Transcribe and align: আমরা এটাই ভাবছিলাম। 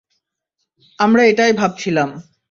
আমরা 0.99 1.21
এটাই 1.23 1.53
ভাবছিলাম। 1.53 2.09